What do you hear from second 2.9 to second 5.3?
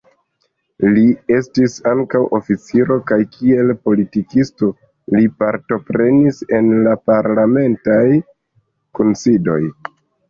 kaj kiel politikisto, li